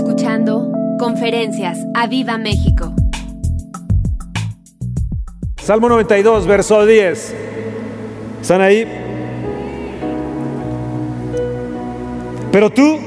[0.00, 2.94] escuchando Conferencias a Viva México.
[5.58, 7.34] Salmo 92, verso 10.
[8.40, 8.86] ¿Están ahí?
[12.50, 12.98] Pero tú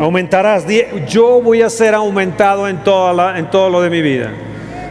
[0.00, 0.66] aumentarás.
[1.08, 4.32] Yo voy a ser aumentado en, toda en todo lo de mi vida.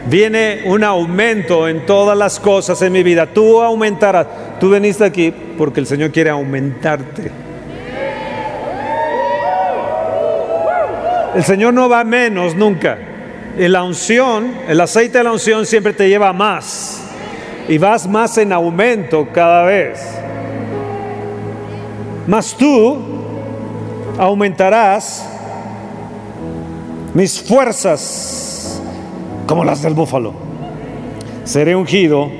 [0.06, 3.26] Viene un aumento en todas las cosas en mi vida.
[3.26, 4.26] Tú aumentarás.
[4.58, 7.49] Tú veniste aquí porque el Señor quiere aumentarte.
[11.34, 12.98] El Señor no va menos nunca.
[13.56, 17.02] Y la unción, el aceite de la unción siempre te lleva más.
[17.68, 20.00] Y vas más en aumento cada vez.
[22.26, 22.98] Mas tú
[24.18, 25.26] aumentarás
[27.14, 28.80] mis fuerzas
[29.46, 30.34] como las del búfalo.
[31.44, 32.30] Seré ungido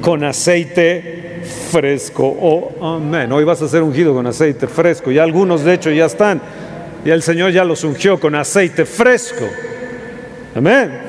[0.00, 2.36] con aceite fresco.
[2.40, 3.30] Oh, amén.
[3.32, 5.10] Hoy vas a ser ungido con aceite fresco.
[5.10, 6.40] Y algunos de hecho ya están
[7.04, 9.48] y el Señor ya los ungió con aceite fresco.
[10.54, 11.00] Amén.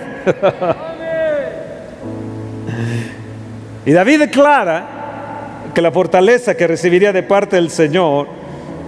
[3.85, 4.87] y David declara
[5.73, 8.27] que la fortaleza que recibiría de parte del Señor,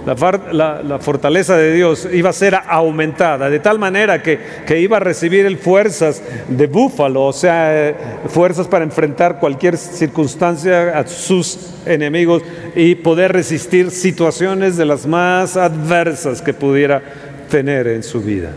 [0.06, 5.00] la, fortaleza de Dios iba a ser aumentada, de tal manera que, que iba a
[5.00, 7.96] recibir fuerzas de búfalo, o sea, eh,
[8.28, 12.44] fuerzas para enfrentar cualquier circunstancia a sus enemigos
[12.76, 17.02] y poder resistir situaciones de las más adversas que pudiera
[17.50, 18.52] tener en su vida.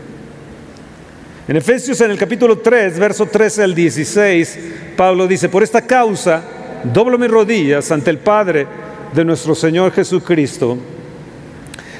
[1.47, 4.59] En Efesios en el capítulo 3, verso 13 al 16,
[4.95, 6.43] Pablo dice, por esta causa
[6.83, 8.67] doblo mis rodillas ante el Padre
[9.13, 10.77] de nuestro Señor Jesucristo,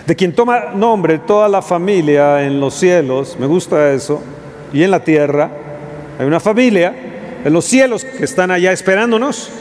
[0.09, 4.23] de quien toma nombre toda la familia en los cielos, me gusta eso,
[4.73, 5.51] y en la tierra.
[6.17, 6.95] Hay una familia
[7.45, 9.51] en los cielos que están allá esperándonos,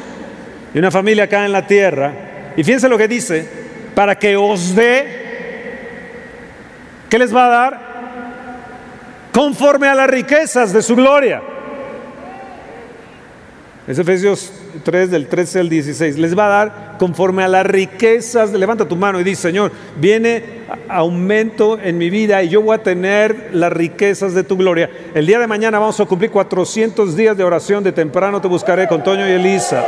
[0.73, 2.15] y una familia acá en la tierra.
[2.57, 3.47] Y fíjense lo que dice,
[3.95, 5.05] para que os dé,
[7.11, 7.81] ¿qué les va a dar?
[9.35, 11.43] Conforme a las riquezas de su gloria.
[13.87, 14.51] Es Efesios
[14.85, 16.19] 3 del 13 al 16.
[16.19, 18.53] Les va a dar conforme a las riquezas.
[18.53, 20.43] Levanta tu mano y dice, Señor, viene
[20.89, 24.91] aumento en mi vida y yo voy a tener las riquezas de tu gloria.
[25.15, 28.41] El día de mañana vamos a cumplir 400 días de oración de temprano.
[28.41, 29.85] Te buscaré con Toño y Elisa.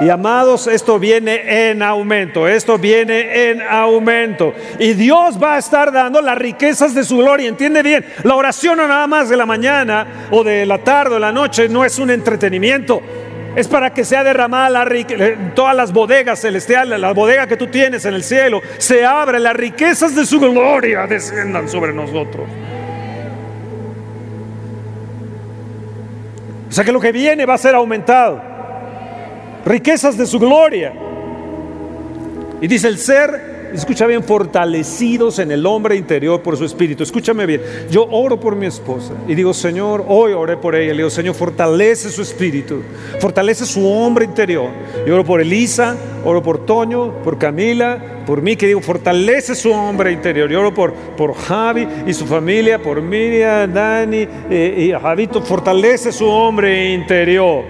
[0.00, 4.52] Y amados, esto viene en aumento, esto viene en aumento.
[4.78, 7.48] Y Dios va a estar dando las riquezas de su gloria.
[7.48, 11.14] Entiende bien, la oración no nada más de la mañana o de la tarde o
[11.14, 13.02] de la noche no es un entretenimiento.
[13.56, 14.86] Es para que sea derramada la
[15.54, 19.54] todas las bodegas celestiales, la bodega que tú tienes en el cielo, se abre, las
[19.54, 22.46] riquezas de su gloria desciendan sobre nosotros.
[26.68, 28.54] O sea que lo que viene va a ser aumentado
[29.64, 30.92] riquezas de su gloria.
[32.60, 37.02] Y dice el ser, escucha bien, fortalecidos en el hombre interior por su espíritu.
[37.02, 40.92] Escúchame bien, yo oro por mi esposa y digo, Señor, hoy oré por ella.
[40.92, 42.82] Le digo, Señor, fortalece su espíritu,
[43.20, 44.68] fortalece su hombre interior.
[45.06, 49.70] Yo oro por Elisa, oro por Toño, por Camila, por mí, que digo, fortalece su
[49.72, 50.50] hombre interior.
[50.50, 56.12] Yo oro por, por Javi y su familia, por Miriam, Dani eh, y Javito, fortalece
[56.12, 57.64] su hombre interior.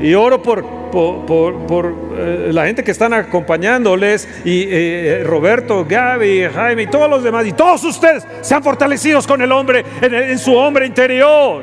[0.00, 6.82] Y oro por por, eh, la gente que están acompañándoles y eh, Roberto, Gaby, Jaime
[6.82, 10.86] y todos los demás y todos ustedes sean fortalecidos con el hombre en, su hombre
[10.86, 11.62] interior.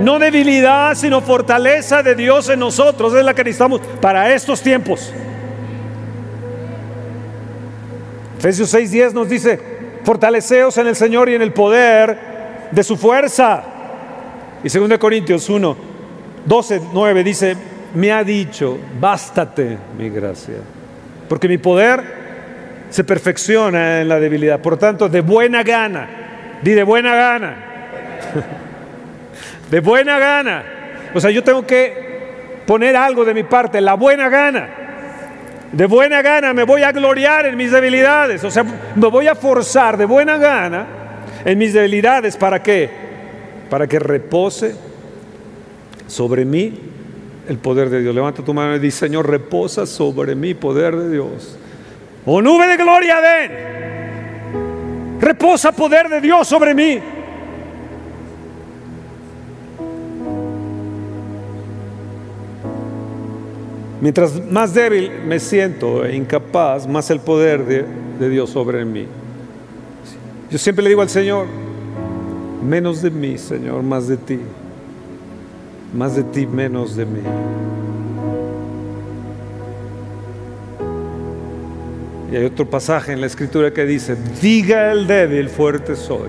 [0.00, 5.12] No debilidad, sino fortaleza de Dios en nosotros es la que necesitamos para estos tiempos.
[8.38, 9.58] Efesios 6:10 nos dice,
[10.04, 12.18] fortaleceos en el Señor y en el poder
[12.70, 13.62] de su fuerza.
[14.62, 15.76] Y 2 Corintios 1,
[16.44, 17.56] 12, 9 dice,
[17.94, 20.56] me ha dicho, bástate mi gracia,
[21.28, 22.02] porque mi poder
[22.90, 24.60] se perfecciona en la debilidad.
[24.60, 26.08] Por tanto, de buena gana,
[26.62, 27.56] di de buena gana,
[29.70, 30.64] de buena gana.
[31.14, 34.85] O sea, yo tengo que poner algo de mi parte, la buena gana.
[35.72, 38.44] De buena gana me voy a gloriar en mis debilidades.
[38.44, 40.86] O sea, me voy a forzar de buena gana
[41.44, 42.36] en mis debilidades.
[42.36, 42.90] ¿Para qué?
[43.68, 44.74] Para que repose
[46.06, 46.78] sobre mí
[47.48, 48.14] el poder de Dios.
[48.14, 51.58] Levanta tu mano y dice, Señor, reposa sobre mí, poder de Dios.
[52.24, 53.52] Oh nube de gloria, ven.
[55.20, 57.00] Reposa poder de Dios sobre mí.
[64.06, 67.84] Mientras más débil me siento e incapaz, más el poder de,
[68.20, 69.06] de Dios sobre mí.
[70.48, 71.46] Yo siempre le digo al Señor,
[72.62, 74.38] menos de mí, Señor, más de ti
[75.96, 77.20] más de ti, menos de mí.
[82.30, 86.28] Y hay otro pasaje en la escritura que dice, diga el débil, fuerte soy.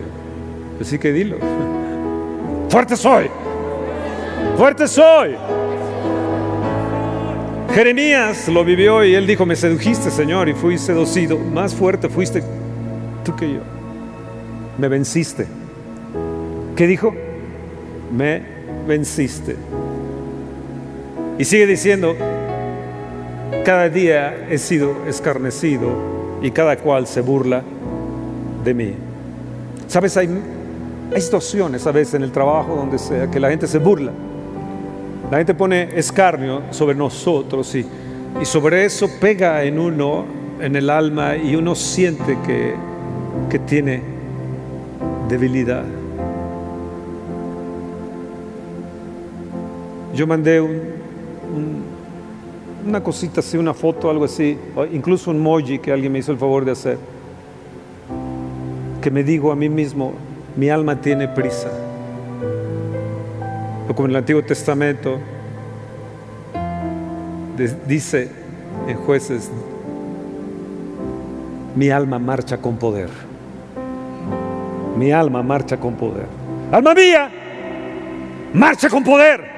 [0.80, 1.38] Así que dilo,
[2.70, 3.30] fuerte soy,
[4.58, 5.36] fuerte soy.
[7.78, 12.42] Jeremías lo vivió y él dijo, me sedujiste Señor y fui seducido, más fuerte fuiste
[13.24, 13.60] tú que yo,
[14.80, 15.46] me venciste.
[16.76, 17.14] ¿Qué dijo?
[18.12, 18.42] Me
[18.88, 19.56] venciste.
[21.38, 22.16] Y sigue diciendo,
[23.64, 27.62] cada día he sido escarnecido y cada cual se burla
[28.64, 28.94] de mí.
[29.88, 30.28] Sabes, hay,
[31.20, 34.14] situaciones a veces en el trabajo, donde sea, que la gente se burla.
[35.30, 37.86] La gente pone escarnio sobre nosotros y,
[38.42, 40.26] y sobre eso pega en uno,
[40.62, 42.74] en el alma, y uno siente que,
[43.50, 44.02] que tiene
[45.28, 45.84] debilidad.
[50.16, 50.80] Yo mandé un,
[52.88, 54.58] una cosita así, una foto, algo así,
[54.94, 56.98] incluso un emoji que alguien me hizo el favor de hacer,
[59.02, 60.14] que me digo a mí mismo,
[60.56, 61.87] mi alma tiene prisa.
[63.90, 65.20] O como en el Antiguo Testamento
[67.88, 68.30] dice
[68.88, 69.50] en jueces,
[71.76, 73.10] mi alma marcha con poder.
[74.98, 76.26] Mi alma marcha con poder.
[76.72, 77.30] Alma mía,
[78.54, 79.58] marcha con poder.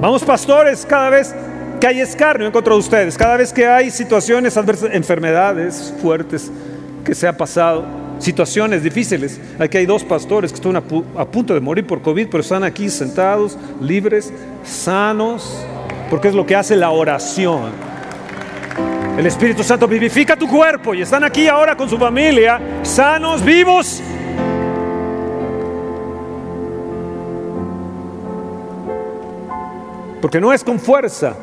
[0.00, 1.34] Vamos pastores, cada vez
[1.80, 6.50] que hay escarnio en contra de ustedes, cada vez que hay situaciones adversas, enfermedades fuertes
[7.04, 7.84] que se ha pasado,
[8.18, 9.40] situaciones difíciles.
[9.58, 10.82] Aquí hay dos pastores que están a,
[11.16, 14.32] a, punto de morir por COVID, pero están aquí sentados, libres,
[14.64, 15.64] sanos,
[16.10, 17.70] porque es lo que hace la oración.
[19.18, 24.02] El Espíritu Santo vivifica tu cuerpo y están aquí ahora con su familia, sanos, vivos.
[30.20, 31.34] Porque no es con fuerza,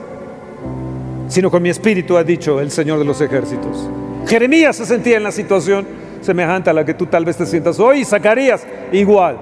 [1.28, 3.90] sino con mi espíritu, ha dicho el Señor de los ejércitos.
[4.28, 7.80] Jeremías se sentía en la situación semejante a la que tú tal vez te sientas
[7.80, 9.38] hoy, Zacarías igual.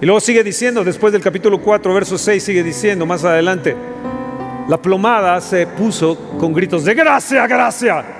[0.00, 3.76] Y luego sigue diciendo, después del capítulo 4, verso 6, sigue diciendo más adelante,
[4.68, 8.17] la plomada se puso con gritos de gracia, gracia.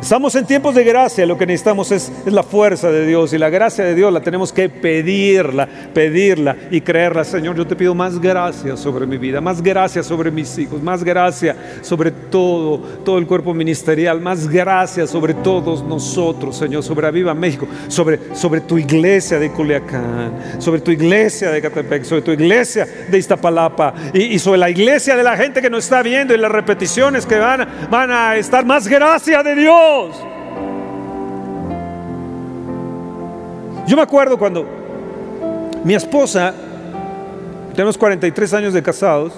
[0.00, 3.48] Estamos en tiempos de gracia, lo que necesitamos es, la fuerza de Dios y la
[3.48, 7.24] gracia de Dios la tenemos que pedirla, pedirla y creerla.
[7.24, 11.02] Señor, yo te pido más gracia sobre mi vida, más gracia sobre mis hijos, más
[11.02, 17.34] gracia sobre todo, todo el cuerpo ministerial, más gracia sobre todos nosotros, Señor, sobre Aviva
[17.34, 22.86] México, sobre, sobre tu iglesia de Culiacán, sobre tu iglesia de Catepec, sobre tu iglesia
[23.10, 26.38] de Iztapalapa y, y sobre la iglesia de la gente que nos está viendo y
[26.38, 29.85] las repeticiones que van, van a estar más gracia de Dios.
[33.86, 34.66] Yo me acuerdo cuando
[35.84, 36.52] mi esposa,
[37.74, 39.32] tenemos 43 años de casados,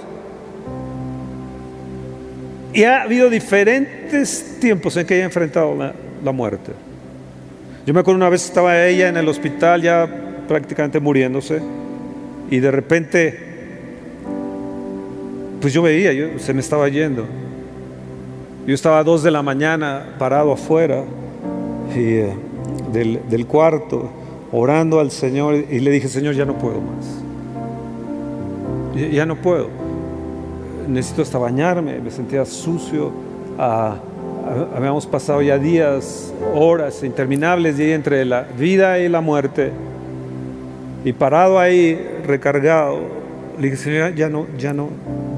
[2.73, 5.93] y ha habido diferentes tiempos en que ella ha enfrentado la,
[6.25, 6.73] la muerte.
[7.85, 10.09] Yo me acuerdo una vez estaba ella en el hospital ya
[10.47, 11.61] prácticamente muriéndose
[12.51, 13.39] y de repente,
[15.61, 17.27] pues yo veía, yo, se me estaba yendo.
[18.69, 21.03] Yo estaba a dos de la mañana parado afuera
[21.97, 22.35] eh,
[22.93, 24.11] del, cuarto,
[24.53, 27.06] orando al Señor y le dije, Señor, ya no puedo más.
[29.11, 29.69] Ya, no puedo.
[30.87, 33.11] Necesito hasta bañarme, me sentía sucio.
[33.59, 33.97] Ah,
[34.76, 39.72] habíamos pasado ya días, horas interminables entre la vida y la muerte.
[41.06, 42.98] Y parado ahí, recargado,
[43.58, 44.91] le dije, Señor, ya no, ya no,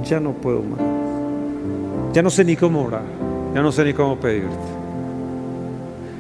[0.02, 1.00] ya no puedo más.
[2.12, 3.02] Ya no sé ni cómo orar.
[3.54, 4.56] Ya no sé ni cómo pedirte.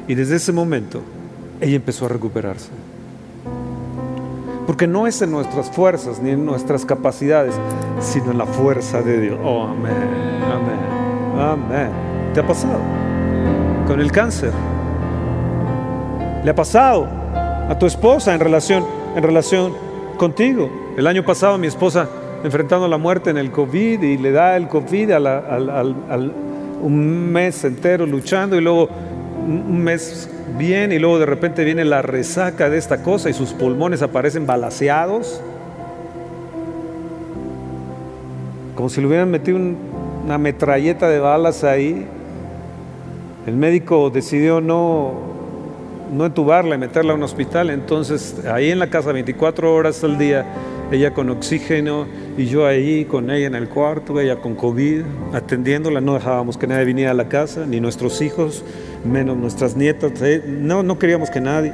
[0.06, 1.02] Y desde ese momento
[1.60, 2.70] ella empezó a recuperarse.
[4.66, 7.54] Porque no es en nuestras fuerzas ni en nuestras capacidades,
[8.00, 9.38] sino en la fuerza de Dios.
[9.42, 9.92] Oh, amén,
[10.44, 11.88] amén, amén.
[12.34, 12.78] ¿Te ha pasado?
[13.86, 14.52] Con el cáncer.
[16.44, 17.08] ¿Le ha pasado
[17.68, 18.84] a tu esposa en relación,
[19.16, 19.74] en relación
[20.16, 20.70] contigo?
[20.96, 22.08] El año pasado mi esposa
[22.44, 26.32] enfrentando la muerte en el COVID y le da el COVID al, al
[26.82, 28.88] un mes entero luchando y luego
[29.46, 30.28] un mes
[30.58, 34.46] bien y luego de repente viene la resaca de esta cosa y sus pulmones aparecen
[34.46, 35.40] balaseados.
[38.74, 39.58] Como si le hubieran metido
[40.24, 42.06] una metralleta de balas ahí.
[43.46, 45.14] El médico decidió no,
[46.12, 47.70] no entubarla y meterla a un hospital.
[47.70, 50.46] Entonces ahí en la casa 24 horas al día
[50.90, 52.06] ella con oxígeno
[52.36, 56.66] y yo ahí con ella en el cuarto, ella con COVID, atendiéndola, no dejábamos que
[56.66, 58.64] nadie viniera a la casa, ni nuestros hijos,
[59.04, 61.72] menos nuestras nietas, eh, no, no queríamos que nadie.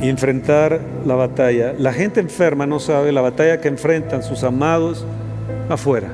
[0.00, 1.74] Y enfrentar la batalla.
[1.76, 5.04] La gente enferma no sabe la batalla que enfrentan sus amados
[5.68, 6.08] afuera.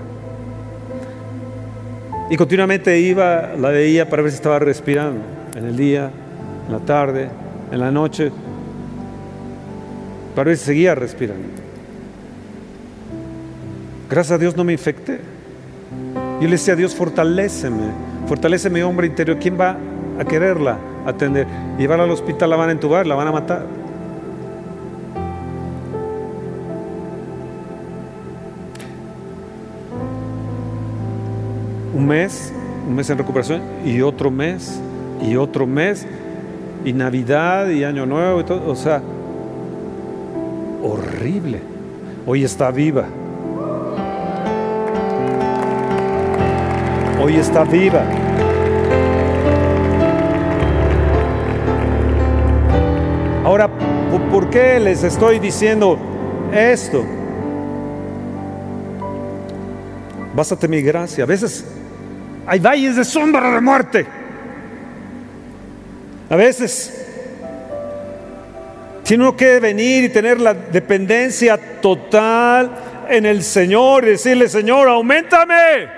[2.31, 5.21] Y continuamente iba, la veía para ver si estaba respirando
[5.55, 6.11] en el día,
[6.67, 7.29] en la tarde,
[7.71, 8.33] en la noche,
[10.43, 11.47] ver si seguía respirando.
[14.11, 15.21] Gracias a Dios no me infecté.
[16.41, 17.93] Yo le decía a Dios, fortaléceme,
[18.27, 19.39] fortaléceme hombre interior.
[19.39, 19.77] ¿Quién va
[20.19, 21.47] a quererla atender?
[21.79, 23.85] Llevarla al hospital, la van a entubar, la van a matar.
[31.95, 32.53] un mes,
[32.87, 34.81] un mes en recuperación y otro mes
[35.23, 36.07] y otro mes
[36.85, 39.01] y Navidad y Año Nuevo y todo, o sea,
[40.85, 41.61] horrible.
[42.27, 43.07] Hoy está viva.
[47.21, 48.05] Hoy está viva.
[53.45, 53.69] Ahora,
[54.31, 55.99] ¿por qué les estoy diciendo
[56.53, 57.05] esto?
[60.35, 61.25] Bástate mi gracia.
[61.25, 61.65] A veces
[62.47, 64.07] hay valles de sombra de muerte.
[66.29, 67.04] A veces
[69.13, 72.71] uno que venir y tener la dependencia total
[73.09, 75.89] en el Señor y decirle, Señor, aumentame,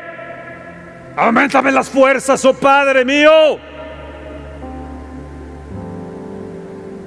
[1.14, 3.58] aumentame las fuerzas, oh Padre mío.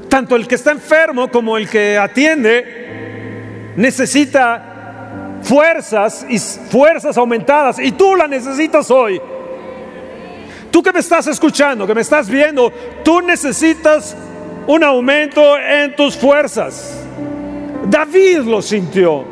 [0.07, 4.69] Tanto el que está enfermo como el que atiende necesita
[5.43, 9.21] fuerzas y fuerzas aumentadas y tú la necesitas hoy.
[10.71, 12.71] Tú que me estás escuchando, que me estás viendo,
[13.03, 14.15] tú necesitas
[14.69, 17.03] un aumento en tus fuerzas.
[17.89, 19.23] David lo sintió.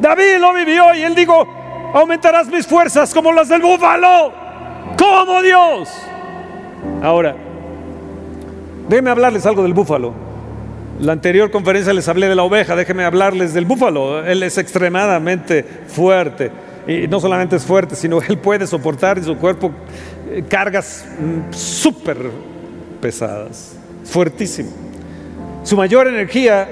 [0.00, 1.46] David lo vivió y él dijo,
[1.92, 4.32] aumentarás mis fuerzas como las del búfalo.
[4.96, 5.90] Como Dios.
[7.02, 7.36] Ahora,
[8.88, 10.14] déjenme hablarles algo del búfalo.
[11.00, 14.24] La anterior conferencia les hablé de la oveja, déjenme hablarles del búfalo.
[14.24, 16.50] Él es extremadamente fuerte.
[16.86, 19.70] Y no solamente es fuerte, sino él puede soportar en su cuerpo
[20.30, 22.16] eh, cargas mm, súper
[23.02, 23.81] pesadas.
[24.04, 24.70] Fuertísimo.
[25.64, 26.68] Su mayor energía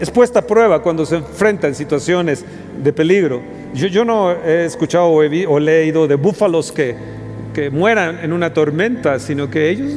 [0.00, 2.44] es puesta a prueba cuando se enfrenta en situaciones
[2.82, 3.42] de peligro.
[3.74, 6.96] Yo, no he escuchado o, o leído de búfalos que,
[7.52, 9.90] que mueran en una tormenta, sino que ellos,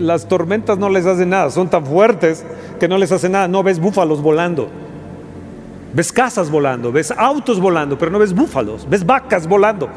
[0.00, 2.44] las tormentas no les hacen nada, son tan fuertes
[2.80, 3.46] que no les hacen nada.
[3.48, 4.68] No ves búfalos volando,
[5.92, 9.88] ves casas volando, ves autos volando, pero no ves búfalos, ves vacas volando,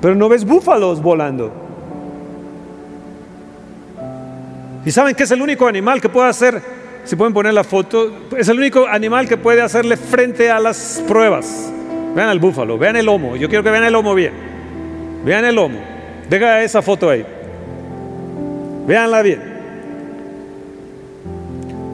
[0.00, 1.63] pero no ves búfalos volando.
[4.84, 6.60] ¿Y saben que es el único animal que puede hacer,
[7.04, 11.02] si pueden poner la foto, es el único animal que puede hacerle frente a las
[11.08, 11.72] pruebas?
[12.14, 14.32] Vean el búfalo, vean el lomo, yo quiero que vean el lomo bien,
[15.24, 15.78] vean el lomo.
[16.28, 17.24] Deja esa foto ahí.
[18.86, 19.54] Véanla bien.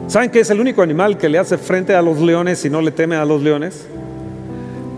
[0.07, 2.81] ¿Saben que es el único animal que le hace frente a los leones y no
[2.81, 3.87] le teme a los leones?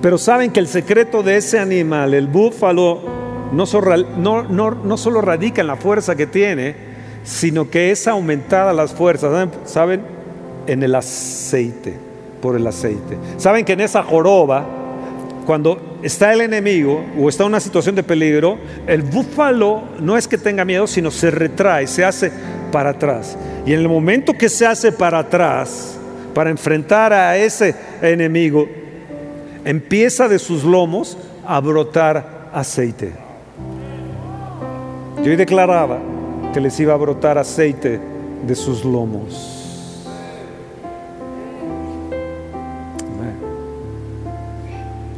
[0.02, 3.02] Pero saben que el secreto de ese animal, el búfalo,
[3.54, 6.93] no, solo radica en la fuerza que tiene,
[7.24, 9.50] sino que es aumentada las fuerzas.
[9.66, 10.02] ¿Saben?
[10.68, 11.94] En el aceite,
[12.42, 13.18] por el aceite.
[13.38, 14.66] ¿Saben que en esa joroba,
[15.46, 20.28] cuando está el enemigo o está en una situación de peligro, el búfalo no es
[20.28, 22.32] que tenga miedo, sino se retrae, se hace
[22.72, 23.38] para atrás.
[23.66, 25.98] Y en el momento que se hace para atrás,
[26.34, 28.68] para enfrentar a ese enemigo,
[29.66, 33.12] empieza de sus lomos a brotar aceite.
[35.24, 36.13] Yo declaraba
[36.54, 38.00] que les iba a brotar aceite
[38.46, 39.60] de sus lomos.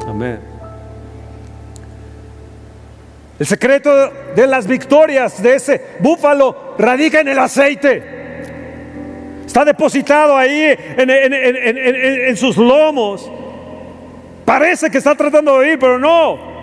[0.08, 0.40] Amén.
[3.38, 3.92] El secreto
[4.34, 8.16] de las victorias de ese búfalo radica en el aceite.
[9.46, 13.30] Está depositado ahí en, sus lomos.
[14.46, 16.55] Parece que está tratando de ir, pero no.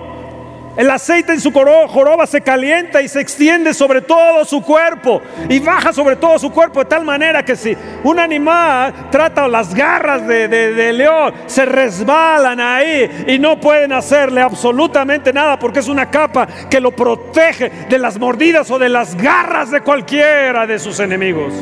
[0.77, 5.59] El aceite en su joroba se calienta y se extiende sobre todo su cuerpo y
[5.59, 10.27] baja sobre todo su cuerpo de tal manera que si un animal trata las garras
[10.27, 16.11] de, de, león, se resbalan ahí y no pueden hacerle absolutamente nada porque es una
[16.11, 21.01] capa que lo protege de las mordidas o de las garras de cualquiera de sus
[21.01, 21.53] enemigos.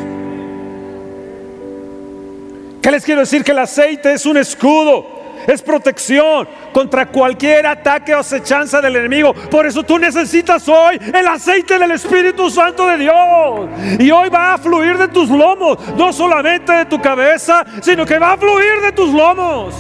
[2.81, 3.43] ¿Qué les quiero decir?
[3.43, 9.35] Que el aceite es un escudo es protección contra cualquier ataque o acechanza del enemigo.
[9.35, 13.68] Por eso tú necesitas hoy el aceite del Espíritu Santo de Dios.
[13.99, 18.18] Y hoy va a fluir de tus lomos, no solamente de tu cabeza, sino que
[18.18, 19.75] va a fluir de tus lomos.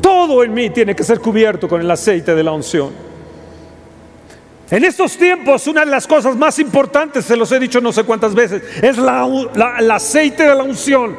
[0.00, 3.13] Todo en mí tiene que ser cubierto con el aceite de la unción.
[4.70, 8.04] En estos tiempos, una de las cosas más importantes, se los he dicho no sé
[8.04, 11.14] cuántas veces, es el aceite de la unción.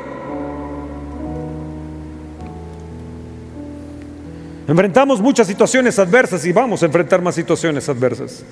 [4.67, 8.43] Enfrentamos muchas situaciones adversas y vamos a enfrentar más situaciones adversas.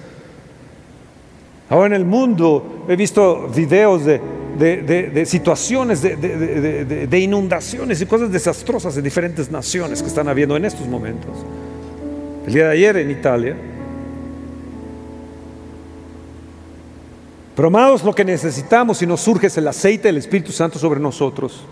[1.70, 9.04] Ahora en el mundo he visto videos de, situaciones de, inundaciones y cosas desastrosas en
[9.04, 11.32] diferentes naciones que están habiendo en estos momentos.
[12.46, 13.58] El día de ayer en Italia.
[17.56, 21.00] Pero amados, lo que necesitamos si nos surge es el aceite del Espíritu Santo sobre
[21.00, 21.64] nosotros.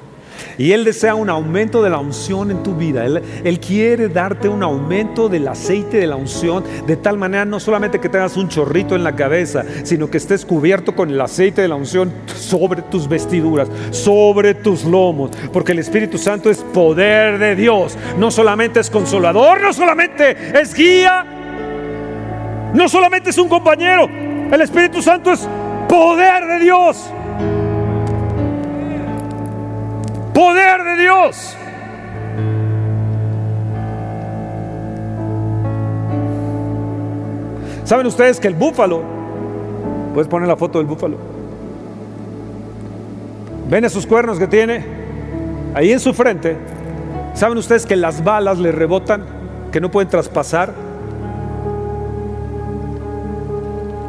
[0.57, 3.05] Y Él desea un aumento de la unción en tu vida.
[3.05, 7.99] Él, quiere darte un aumento del aceite de la unción, de tal manera no solamente
[7.99, 11.67] que tengas un chorrito en la cabeza, sino que estés cubierto con el aceite de
[11.67, 15.31] la unción sobre tus vestiduras, sobre tus lomos.
[15.53, 17.97] Porque el Espíritu Santo es poder de Dios.
[18.17, 21.25] No solamente es consolador, no solamente es guía,
[22.73, 24.07] no solamente es un compañero.
[24.51, 25.47] El Espíritu Santo es
[25.91, 27.11] poder de Dios.
[30.33, 31.57] Poder de Dios.
[37.83, 39.03] ¿Saben ustedes que el búfalo,
[40.13, 41.17] puedes poner la foto del búfalo?
[43.69, 44.85] ¿Ven esos cuernos que tiene?
[45.73, 46.55] Ahí en su frente.
[47.33, 49.25] ¿Saben ustedes que las balas le rebotan,
[49.73, 50.73] que no pueden traspasar?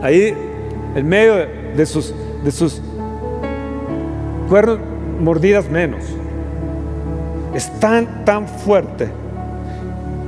[0.00, 0.32] Ahí,
[0.94, 2.14] en medio sus,
[2.44, 2.80] de sus
[4.48, 4.78] cuernos,
[5.20, 6.02] mordidas menos.
[7.54, 9.10] Es tan, tan fuerte.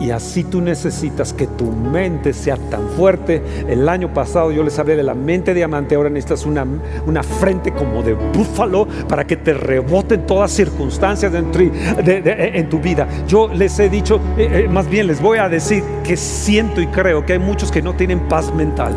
[0.00, 3.42] Y así tú necesitas que tu mente sea tan fuerte.
[3.68, 6.66] El año pasado yo les hablé de la mente diamante, ahora necesitas una,
[7.06, 13.08] una frente como de búfalo para que te reboten todas circunstancias en tu vida.
[13.26, 16.86] Yo les he dicho, eh, eh, más bien les voy a decir que siento y
[16.88, 18.94] creo que hay muchos que no tienen paz mental.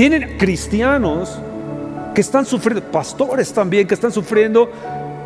[0.00, 1.38] Tienen cristianos
[2.14, 4.72] que están sufriendo, pastores también que están sufriendo,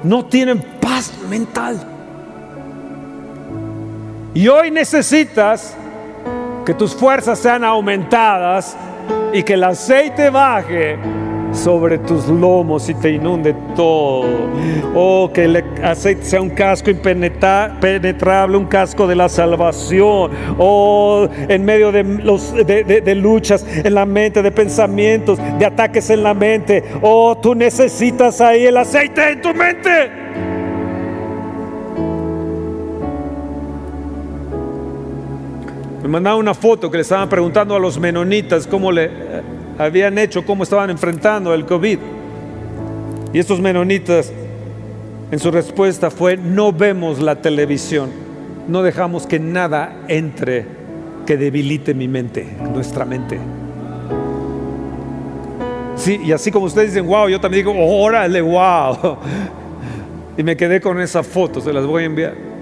[0.02, 1.80] no tienen paz mental.
[4.34, 5.76] Y hoy necesitas
[6.66, 8.76] que tus fuerzas sean aumentadas
[9.32, 10.98] y que el aceite baje
[11.54, 14.24] sobre tus lomos y te inunde todo.
[14.94, 20.30] Oh, que el aceite sea un casco impenetrable, un casco de la salvación.
[20.58, 26.34] Oh, en medio de, de, luchas en la mente, de pensamientos, de ataques en la
[26.34, 26.84] mente.
[27.02, 30.24] Oh, tú necesitas ahí el aceite en tu mente.
[36.02, 39.10] Me mandaba una foto que le estaban preguntando a los menonitas cómo le
[39.78, 41.98] habían hecho, cómo estaban enfrentando el COVID.
[43.32, 44.32] Y estos menonitas,
[45.30, 48.10] en su respuesta fue, no vemos la televisión,
[48.68, 50.66] no dejamos que nada entre
[51.26, 53.38] que debilite mi mente, nuestra mente.
[55.96, 59.18] Sí, y así como ustedes dicen, wow, yo también digo, órale, wow.
[60.36, 62.53] Y me quedé con esa foto, se las voy a enviar.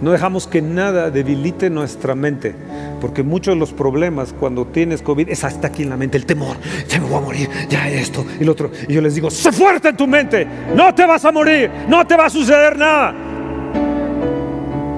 [0.00, 2.54] No dejamos que nada debilite nuestra mente,
[3.00, 6.26] porque muchos de los problemas cuando tienes COVID es hasta aquí en la mente, el
[6.26, 6.56] temor,
[6.88, 8.70] ya me voy a morir, ya esto y lo otro.
[8.88, 12.06] Y yo les digo, sé fuerte en tu mente, no te vas a morir, no
[12.06, 13.14] te va a suceder nada.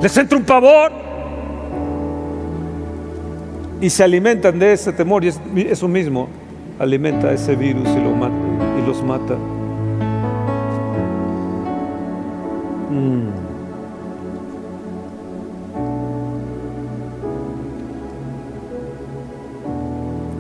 [0.03, 0.93] Les entra un pavor
[3.81, 5.33] y se alimentan de ese temor y
[5.69, 6.29] eso mismo
[6.79, 8.35] alimenta ese virus y, lo mata,
[8.83, 9.35] y los mata.
[12.91, 13.38] Mm.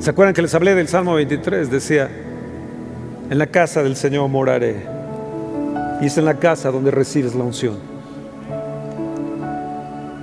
[0.09, 1.71] ¿Se acuerdan que les hablé del Salmo 23?
[1.71, 2.09] Decía,
[3.29, 4.87] en la casa del Señor moraré.
[6.01, 7.77] Y es en la casa donde recibes la unción.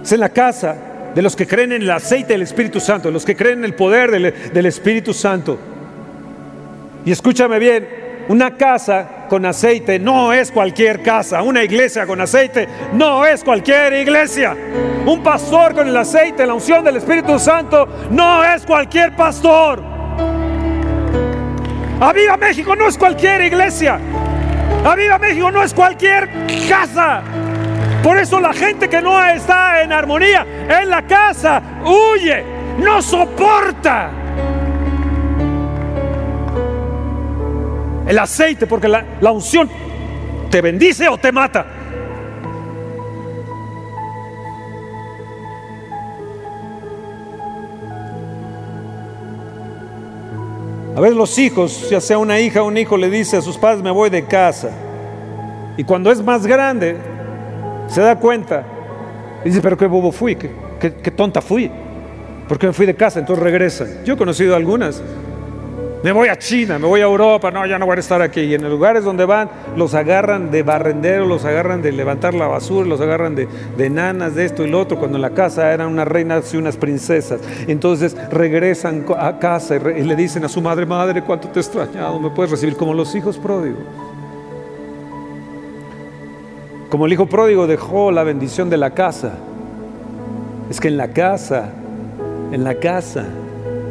[0.03, 0.75] Es en la casa
[1.13, 3.65] de los que creen en el aceite del Espíritu Santo, de los que creen en
[3.65, 5.59] el poder del, del Espíritu Santo.
[7.05, 7.87] Y escúchame bien,
[8.27, 11.41] una casa con aceite no es cualquier casa.
[11.41, 14.55] Una iglesia con aceite no es cualquier iglesia.
[15.05, 19.81] Un pastor con el aceite, la unción del Espíritu Santo, no es cualquier pastor.
[21.99, 23.99] Aviva México no es cualquier iglesia.
[24.83, 26.29] Aviva México no es cualquier
[26.67, 27.21] casa.
[28.03, 32.43] Por eso la gente que no está en armonía en la casa huye,
[32.77, 34.24] no soporta.
[38.07, 39.69] El aceite, porque la, unción
[40.49, 41.65] te bendice o te mata.
[50.95, 53.57] A veces los hijos, ya sea una hija o un hijo, le dice a sus
[53.57, 54.69] padres, me voy de casa.
[55.75, 56.95] Y cuando es más grande,
[57.87, 58.63] se da cuenta.
[59.43, 61.69] Y dice, pero qué bobo fui, qué, qué, qué tonta fui.
[62.47, 63.19] porque me fui de casa?
[63.19, 64.05] Entonces regresan.
[64.05, 65.01] Yo he conocido algunas
[66.05, 68.41] Me voy a China, me voy a Europa, no, ya no voy a estar aquí.
[68.41, 72.45] Y en los lugares donde van, los agarran de barrendero, los agarran de levantar la
[72.45, 75.73] basura, los agarran de, de nanas, de esto y lo otro, cuando en la casa
[75.73, 77.41] eran unas reinas y unas princesas.
[77.65, 82.19] Entonces regresan a casa y le dicen a su madre, madre, cuánto te he extrañado,
[82.19, 83.81] me puedes recibir como los hijos pródigos.
[86.91, 89.31] Como el hijo pródigo dejó la bendición de la casa,
[90.69, 91.71] es que en la casa,
[92.51, 93.25] en la casa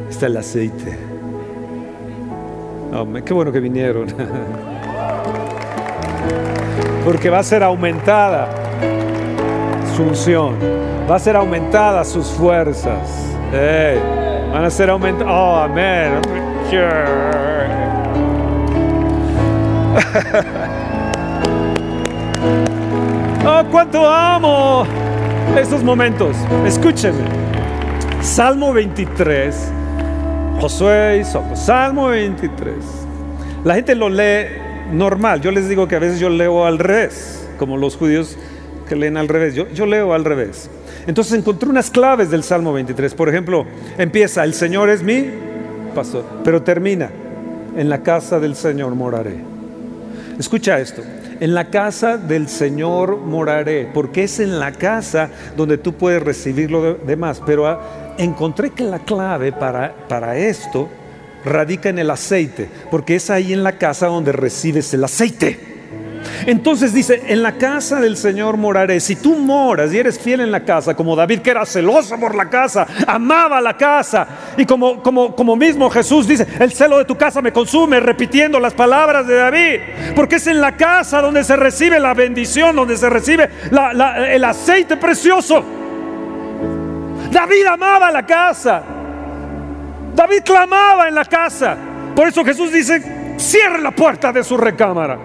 [0.09, 1.13] está el aceite.
[3.24, 4.07] Qué bueno que vinieron.
[7.04, 8.48] Porque va a ser aumentada
[9.96, 10.54] su unción,
[11.11, 13.35] va a ser aumentada sus fuerzas.
[14.52, 15.33] van a ser aumentadas.
[15.33, 16.20] Oh, amén.
[23.46, 24.87] Oh, cuánto amo
[25.54, 26.35] estos momentos.
[26.66, 27.24] Escúchenme.
[28.22, 29.70] Salmo 23.
[30.64, 31.57] Josué y.
[31.57, 32.74] Salmo 23.
[33.64, 34.46] La gente lo lee
[34.90, 35.42] normal.
[35.42, 38.38] Yo les digo que a veces yo leo al revés, como los judíos
[38.88, 39.55] que leen al revés.
[39.55, 40.70] Yo, yo leo al revés.
[41.07, 43.12] Entonces encontré unas claves del Salmo 23.
[43.12, 43.66] Por ejemplo,
[43.98, 45.27] empieza, el Señor es mi
[45.94, 47.11] pastor, pero termina,
[47.77, 49.37] en la casa del Señor moraré.
[50.38, 51.03] Escucha esto,
[51.40, 56.70] en la casa del Señor moraré, porque es en la casa donde tú puedes recibir
[56.70, 57.42] lo demás.
[57.44, 60.88] Pero ah, encontré que la clave para, para esto
[61.44, 65.74] radica en el aceite, porque es ahí en la casa donde recibes el aceite.
[66.46, 69.00] Entonces dice, en la casa del Señor moraré.
[69.00, 72.35] Si tú moras y eres fiel en la casa, como David que era celoso por
[72.35, 77.05] la casa, amaba la casa, y como, como, como mismo Jesús dice, el celo de
[77.05, 79.81] tu casa me consume, repitiendo las palabras de David,
[80.14, 83.48] porque es en la casa donde se recibe la bendición, donde se recibe
[84.31, 85.64] el aceite precioso.
[87.34, 88.80] David amaba la casa.
[90.14, 91.76] David clamaba en la casa.
[92.14, 95.18] Por eso Jesús dice, cierre la puerta de su recámara.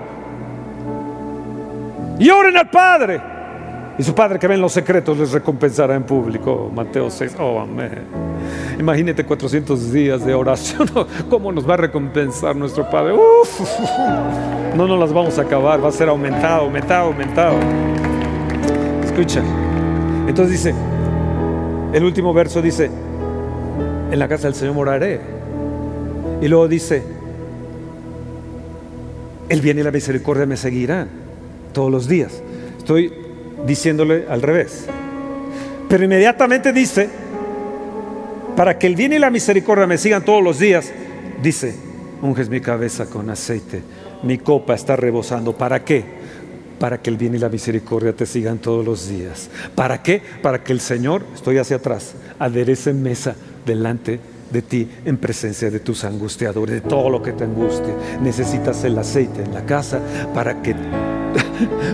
[2.17, 3.21] Y oren al Padre.
[3.99, 6.71] Y su Padre que ve en los secretos les recompensará en público.
[6.73, 7.35] Mateo 6.
[7.37, 8.07] Oh, amén.
[8.79, 10.89] Imagínate 400 días de oración.
[11.29, 13.13] ¿Cómo nos va a recompensar nuestro Padre?
[13.13, 13.61] Uf,
[14.75, 15.83] no nos las vamos a acabar.
[15.83, 17.55] Va a ser aumentado, aumentado, aumentado.
[19.03, 19.43] Escucha.
[20.27, 20.73] Entonces dice,
[21.93, 22.89] el último verso dice,
[24.11, 25.19] en la casa del Señor moraré.
[26.41, 27.03] Y luego dice,
[29.49, 31.09] el bien y la misericordia me seguirán
[31.73, 32.41] todos los días.
[32.77, 33.11] Estoy
[33.65, 34.85] diciéndole al revés.
[35.87, 37.09] Pero inmediatamente dice,
[38.55, 40.91] para que el bien y la misericordia me sigan todos los días,
[41.41, 41.75] dice,
[42.21, 43.81] unges mi cabeza con aceite,
[44.21, 45.53] mi copa está rebosando.
[45.53, 46.18] ¿Para qué?
[46.79, 49.49] Para que el bien y la misericordia te sigan todos los días.
[49.75, 50.21] ¿Para qué?
[50.41, 54.19] Para que el Señor, estoy hacia atrás, aderece mesa delante
[54.51, 57.93] de ti en presencia de tus angustiadores, de todo lo que te angustie.
[58.21, 59.99] Necesitas el aceite en la casa
[60.33, 60.75] para que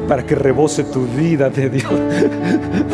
[0.08, 1.93] para que rebose tu vida de Dios,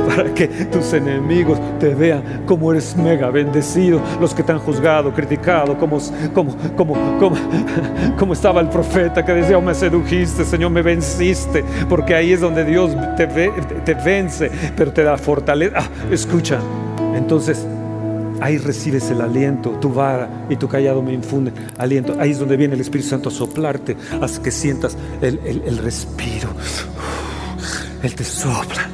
[0.07, 5.13] para que tus enemigos te vean como eres mega bendecido, los que te han juzgado,
[5.13, 5.99] criticado, como,
[6.33, 7.35] como, como,
[8.17, 12.41] como, estaba el profeta que decía, oh, me sedujiste, Señor, me venciste, porque ahí es
[12.41, 15.77] donde Dios te, te vence, pero te da fortaleza.
[15.77, 16.59] Ah, escucha,
[17.15, 17.65] entonces
[18.41, 22.15] Ahí recibes el aliento, tu vara y tu callado me infunden aliento.
[22.19, 26.49] Ahí es donde viene el Espíritu Santo a soplarte hasta que sientas el, el respiro.
[28.03, 28.89] Él te sopla.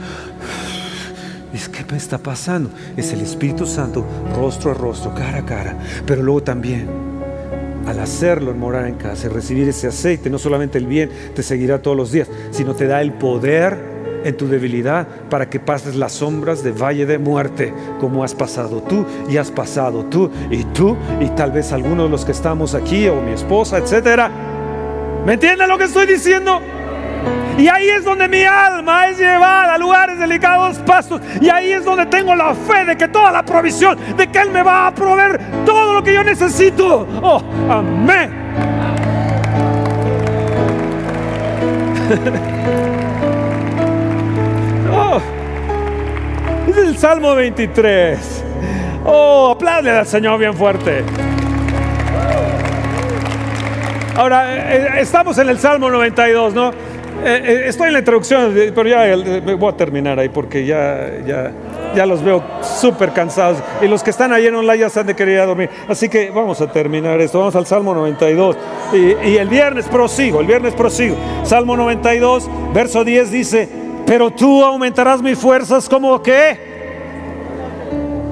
[1.53, 2.69] Es que me está pasando.
[2.95, 4.05] Es el Espíritu Santo,
[4.35, 5.77] rostro a rostro, cara a cara.
[6.05, 6.87] Pero luego también,
[7.87, 11.81] al hacerlo en morar en casa, recibir ese aceite, no solamente el bien te seguirá
[11.81, 16.13] todos los días, sino te da el poder en tu debilidad para que pases las
[16.13, 20.97] sombras de valle de muerte como has pasado tú y has pasado tú y tú
[21.19, 24.29] y tal vez algunos de los que estamos aquí o mi esposa, etcétera.
[25.25, 26.61] ¿Me entienden lo que estoy diciendo?
[27.57, 31.21] Y ahí es donde mi alma es llevada a lugares delicados pastos.
[31.41, 34.51] Y ahí es donde tengo la fe de que toda la provisión, de que Él
[34.51, 37.07] me va a proveer todo lo que yo necesito.
[37.21, 38.31] Oh, amén.
[46.97, 48.43] Salmo 23.
[49.05, 51.03] Oh, aplaude al Señor bien fuerte.
[54.15, 56.71] Ahora, eh, eh, estamos en el Salmo 92, ¿no?
[57.23, 59.15] Eh, estoy en la introducción, pero ya
[59.55, 61.51] voy a terminar ahí porque ya, ya,
[61.95, 63.59] ya los veo súper cansados.
[63.79, 65.69] Y los que están ahí en online ya están de querer dormir.
[65.87, 67.37] Así que vamos a terminar esto.
[67.37, 68.57] Vamos al Salmo 92.
[68.93, 71.15] Y, y el viernes prosigo, el viernes prosigo.
[71.43, 73.69] Salmo 92, verso 10 dice,
[74.07, 76.66] pero tú aumentarás mis fuerzas como qué?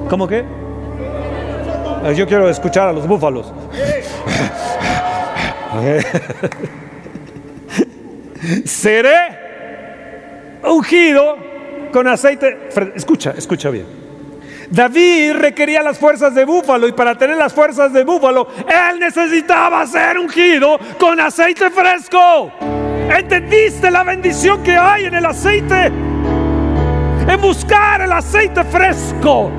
[0.08, 0.44] ¿Cómo qué?
[2.14, 3.52] Yo quiero escuchar a los búfalos.
[8.64, 11.36] Seré ungido
[11.92, 12.68] con aceite.
[12.94, 14.06] Escucha, escucha bien.
[14.70, 19.86] David requería las fuerzas de búfalo y para tener las fuerzas de búfalo, él necesitaba
[19.86, 22.50] ser ungido con aceite fresco.
[23.08, 25.92] ¿Entendiste la bendición que hay en el aceite?
[27.28, 29.50] En buscar el aceite fresco.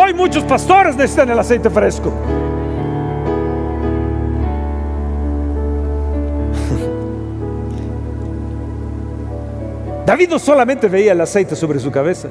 [0.00, 2.12] Hoy muchos pastores necesitan el aceite fresco.
[10.06, 12.28] David no solamente veía el aceite sobre su cabeza,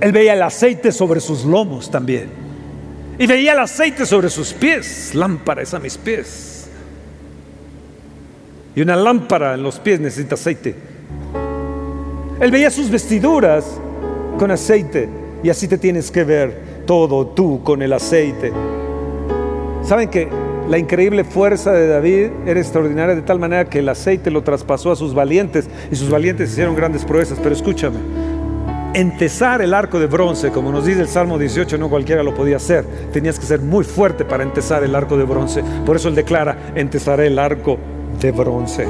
[0.00, 2.30] él veía el aceite sobre sus lomos también.
[3.18, 6.68] Y veía el aceite sobre sus pies, lámparas a mis pies.
[8.76, 10.76] Y una lámpara en los pies necesita aceite.
[12.38, 13.64] Él veía sus vestiduras
[14.38, 15.19] con aceite.
[15.42, 18.52] Y así te tienes que ver todo tú con el aceite.
[19.82, 20.28] ¿Saben que
[20.68, 24.92] la increíble fuerza de David era extraordinaria de tal manera que el aceite lo traspasó
[24.92, 27.38] a sus valientes y sus valientes hicieron grandes proezas?
[27.42, 27.98] Pero escúchame,
[28.94, 32.56] entesar el arco de bronce, como nos dice el Salmo 18, no cualquiera lo podía
[32.56, 32.84] hacer.
[33.12, 35.64] Tenías que ser muy fuerte para entesar el arco de bronce.
[35.86, 37.78] Por eso él declara, entesaré el arco
[38.20, 38.86] de bronce.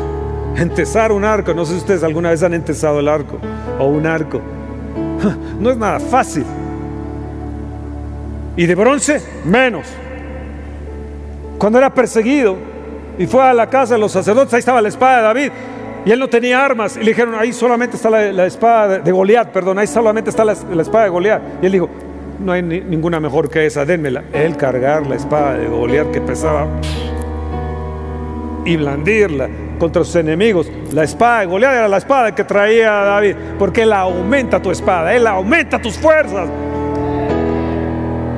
[0.57, 3.39] Entesar un arco, no sé si ustedes alguna vez han entesado el arco
[3.79, 4.41] o un arco.
[5.61, 6.45] No es nada fácil.
[8.57, 9.87] Y de bronce, menos.
[11.59, 12.57] Cuando era perseguido
[13.19, 15.53] y fue a la casa de los sacerdotes, ahí estaba la espada de David.
[16.05, 16.97] Y él no tenía armas.
[16.97, 20.53] Y le dijeron, ahí solamente está la, espada de, Goliat, perdón, ahí solamente está la,
[20.53, 21.43] espada de Goliat.
[21.63, 21.91] Y él dijo,
[22.39, 24.25] no hay ninguna mejor que esa, dénmela.
[24.33, 26.67] Él cargar la espada de Goliat que pesaba
[28.65, 30.71] y blandirla contra sus enemigos.
[30.93, 35.27] La espada de era la espada que traía David, porque él aumenta tu espada, él
[35.27, 36.49] aumenta tus fuerzas.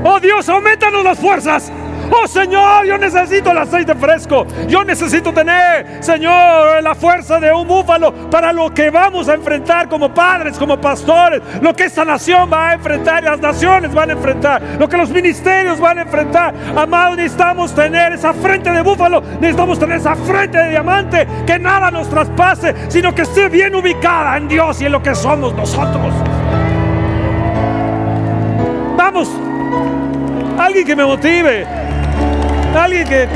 [0.04, 1.72] Oh Dios, aumentanos las fuerzas.
[2.14, 4.46] Oh Señor, yo necesito el aceite fresco.
[4.68, 9.88] Yo necesito tener, Señor, la fuerza de un búfalo para lo que vamos a enfrentar
[9.88, 11.40] como padres, como pastores.
[11.62, 14.62] Lo que esta nación va a enfrentar las naciones van a enfrentar.
[14.78, 16.54] Lo que los ministerios van a enfrentar.
[16.76, 19.22] Amado, necesitamos tener esa frente de búfalo.
[19.40, 21.26] Necesitamos tener esa frente de diamante.
[21.46, 25.14] Que nada nos traspase, sino que esté bien ubicada en Dios y en lo que
[25.14, 26.12] somos nosotros.
[28.96, 29.30] Vamos.
[30.58, 31.81] Alguien que me motive.
[32.74, 33.28] Alguien que,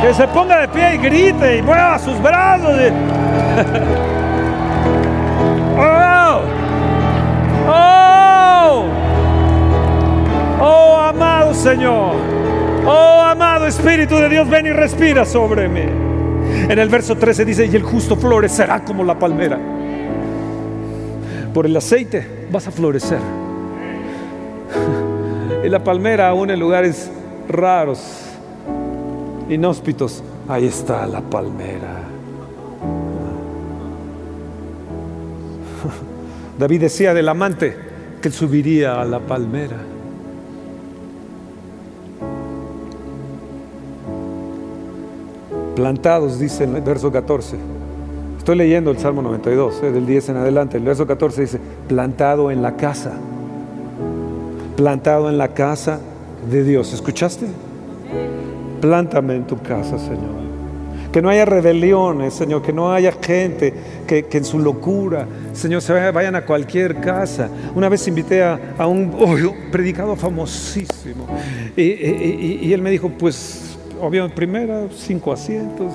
[0.00, 2.70] que, se ponga de pie y grite y mueva sus brazos.
[5.78, 6.40] oh,
[7.68, 8.84] oh,
[10.60, 12.14] oh, amado Señor.
[12.86, 15.82] Oh, amado Espíritu de Dios, ven y respira sobre mí.
[16.68, 19.58] En el verso 13 dice, y el justo florecerá como la palmera.
[21.52, 23.18] Por el aceite vas a florecer.
[25.64, 27.10] Y la palmera aún en lugares
[27.48, 28.00] raros,
[29.48, 32.02] inhóspitos, ahí está la palmera.
[36.58, 37.76] David decía del amante
[38.20, 39.76] que subiría a la palmera.
[45.74, 47.56] Plantados, dice el verso 14.
[48.38, 50.76] Estoy leyendo el Salmo 92, eh, del 10 en adelante.
[50.76, 53.12] El verso 14 dice, plantado en la casa.
[54.76, 55.98] Plantado en la casa
[56.50, 56.92] de Dios.
[56.92, 57.46] ¿Escuchaste?
[58.80, 60.44] Plántame en tu casa, Señor.
[61.12, 63.72] Que no haya rebeliones, Señor, que no haya gente
[64.06, 67.48] que, en su locura, Señor, se vayan a cualquier casa.
[67.74, 69.12] Una vez invité a, un,
[69.70, 71.26] predicado famosísimo
[71.76, 75.92] y, él me dijo, pues, obvio, primera, cinco asientos,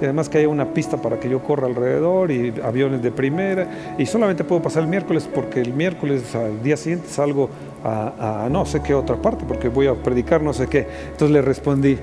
[0.00, 3.94] y además que haya una pista para que yo corra alrededor y aviones de primera
[3.96, 7.48] y solamente puedo pasar el miércoles porque el miércoles al día siguiente salgo
[7.86, 10.86] a, no sé qué otra parte porque voy a predicar no sé qué.
[11.12, 11.98] Entonces le respondí,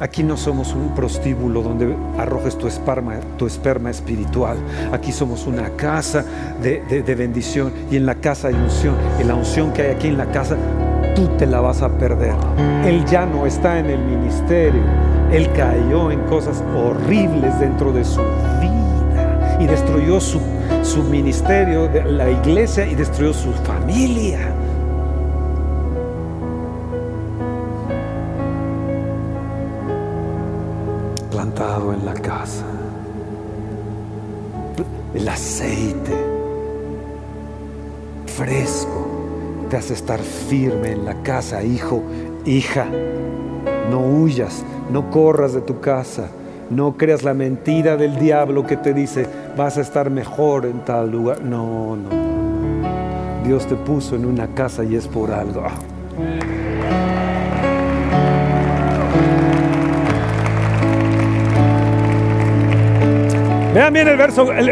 [0.00, 4.56] Aquí no somos un prostíbulo donde arrojes tu esperma, tu esperma espiritual.
[4.92, 6.24] Aquí somos una casa
[6.62, 8.94] de, de, bendición y en la casa hay unción.
[9.20, 10.56] Y la unción que hay aquí en la casa,
[11.14, 12.32] tú te la vas a perder.
[12.86, 14.80] Él ya no está en el ministerio.
[15.30, 18.22] Él cayó en cosas horribles dentro de su
[18.58, 20.40] vida y destruyó su,
[20.82, 24.54] su ministerio, de la iglesia y destruyó su familia.
[32.22, 32.64] Casa.
[35.14, 36.12] El aceite
[38.26, 42.02] fresco te hace estar firme en la casa, hijo,
[42.44, 42.86] hija.
[43.90, 46.28] No huyas, no corras de tu casa.
[46.70, 51.10] No creas la mentira del diablo que te dice vas a estar mejor en tal
[51.10, 51.42] lugar.
[51.42, 52.08] No, no.
[53.44, 55.64] Dios te puso en una casa y es por algo.
[63.74, 64.68] Vean bien el verso, el,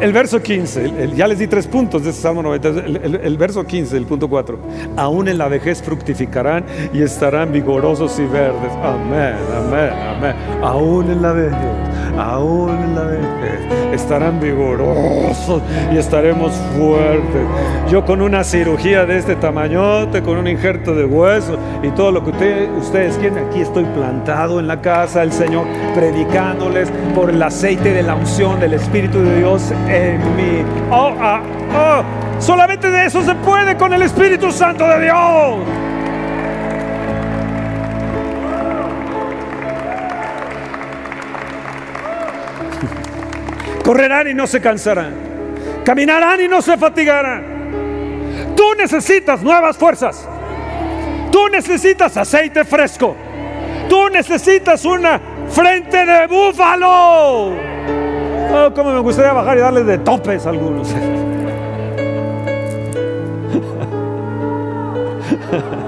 [0.00, 3.96] el verso 15, ya les di tres puntos de ese Salmo 90, el, verso 15,
[3.96, 4.58] el punto 4.
[4.96, 8.72] Aún en la vejez fructificarán y estarán vigorosos y verdes.
[8.82, 10.36] Amén, amén, amén.
[10.62, 17.42] Aún en la vejez, aún en la vejez, estarán vigorosos y estaremos fuertes.
[17.90, 22.24] Yo con una cirugía de este tamañote, con un injerto de hueso y todo lo
[22.24, 27.92] que ustedes quieren, aquí estoy plantado en la casa del Señor, predicándoles por el aceite
[27.92, 30.62] de la unción del Espíritu de Dios en mí.
[30.90, 31.42] Oh, ah,
[31.74, 35.87] oh, solamente de eso se puede con el Espíritu Santo de Dios.
[43.88, 45.14] Correrán y no se cansarán.
[45.82, 48.52] Caminarán y no se fatigarán.
[48.54, 50.28] Tú necesitas nuevas fuerzas.
[51.32, 53.16] Tú necesitas aceite fresco.
[53.88, 57.54] Tú necesitas una frente de búfalo.
[58.52, 60.94] Oh, como me gustaría bajar y darles de topes a algunos.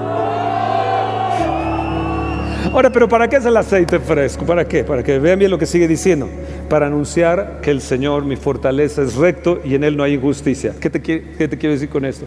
[2.73, 4.45] Ahora, pero ¿para qué es el aceite fresco?
[4.45, 4.85] ¿Para qué?
[4.85, 6.29] Para que vean bien lo que sigue diciendo.
[6.69, 10.73] Para anunciar que el Señor, mi fortaleza, es recto y en Él no hay injusticia.
[10.79, 12.25] ¿Qué te, qué te quiero decir con esto?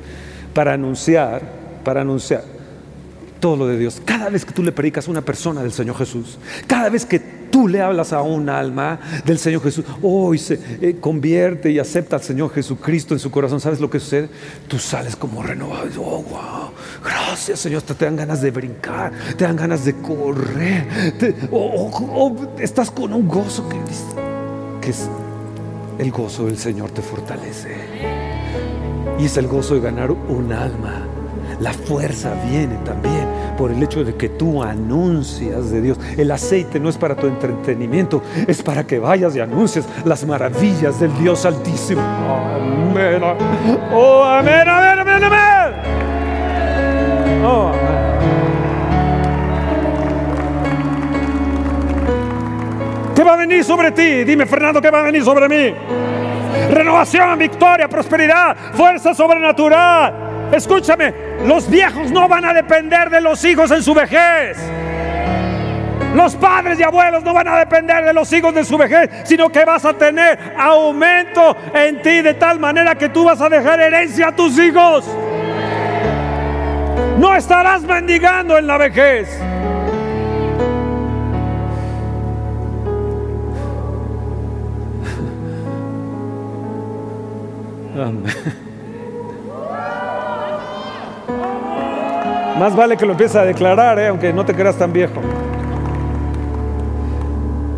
[0.53, 1.41] Para anunciar,
[1.83, 2.43] para anunciar
[3.41, 4.03] todo lo de Dios.
[4.05, 7.21] Cada vez que tú le predicas a una persona del Señor Jesús, cada vez que
[7.55, 12.17] tú le hablas a un alma del Señor Jesús, hoy se eh, convierte y acepta
[12.17, 14.29] al Señor Jesucristo en su corazón, ¿sabes lo que sucede?
[14.67, 15.89] Tú sales como renovado.
[15.99, 16.71] Oh, wow,
[17.05, 20.89] gracias Señor, te, dan ganas de brincar, te dan ganas de correr,
[21.53, 23.79] o estás con un gozo que,
[24.81, 25.09] que es
[26.01, 27.77] el gozo del Señor te fortalece.
[29.17, 31.07] Y es el gozo de ganar un alma.
[31.61, 35.99] La fuerza viene también por el hecho de que tú anuncias de Dios.
[36.17, 41.01] El aceite no es para tu entretenimiento, es para que vayas y anuncies las maravillas
[41.01, 42.03] del Dios Altísimo.
[42.03, 43.23] Amén.
[43.93, 45.75] Oh, amén, amén, amén, amén.
[47.45, 47.95] Oh, amén.
[53.15, 54.25] ¿Qué va a venir sobre ti?
[54.25, 55.75] Dime, Fernando, ¿qué va a venir sobre mí?
[56.71, 60.24] Renovación, victoria, prosperidad, fuerza sobrenatural.
[60.55, 61.13] Escúchame,
[61.45, 64.57] los viejos no van a depender de los hijos en su vejez.
[66.15, 69.49] Los padres y abuelos no van a depender de los hijos de su vejez, sino
[69.51, 73.81] que vas a tener aumento en ti de tal manera que tú vas a dejar
[73.81, 75.05] herencia a tus hijos.
[77.19, 79.37] No estarás mendigando en la vejez.
[87.97, 88.64] Amén.
[92.59, 95.21] Más vale que lo empieces a declarar, eh, aunque no te creas tan viejo.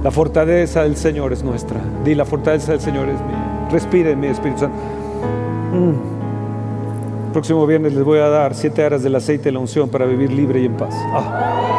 [0.02, 1.80] La fortaleza del Señor es nuestra.
[2.04, 3.68] Di, la fortaleza del Señor es mía.
[3.70, 4.76] Respire mi Espíritu Santo.
[5.72, 7.32] Mm.
[7.32, 10.32] Próximo viernes les voy a dar siete aras del aceite de la unción para vivir
[10.32, 10.94] libre y en paz.
[11.12, 11.75] Ah.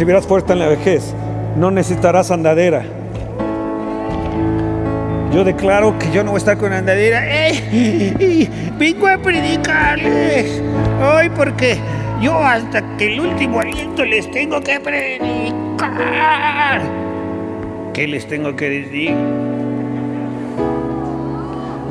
[0.00, 1.12] Recibirás fuerza en la vejez,
[1.58, 2.82] no necesitarás andadera.
[5.30, 7.22] Yo declaro que yo no voy a estar con andadera.
[7.28, 8.48] ¡Ey!
[8.78, 10.62] Vengo a predicarles
[11.02, 11.76] hoy porque
[12.22, 16.80] yo hasta que el último aliento les tengo que predicar.
[17.92, 19.14] ¿Qué les tengo que decir?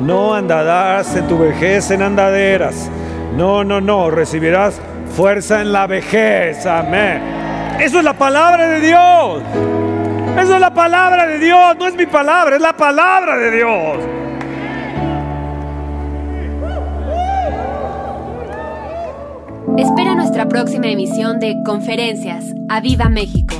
[0.00, 2.90] No andarás en tu vejez en andaderas.
[3.36, 4.10] No, no, no.
[4.10, 4.80] Recibirás
[5.14, 6.66] fuerza en la vejez.
[6.66, 7.39] Amén.
[7.80, 9.42] Eso es la palabra de Dios.
[10.38, 11.76] Eso es la palabra de Dios.
[11.78, 13.98] No es mi palabra, es la palabra de Dios.
[19.78, 22.52] Espera nuestra próxima emisión de Conferencias.
[22.68, 23.59] ¡A Viva México!